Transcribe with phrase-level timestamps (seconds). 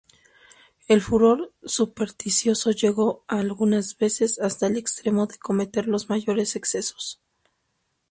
[0.87, 7.21] El furor supersticioso llegó algunas veces hasta al extremo de cometer los mayores excesos.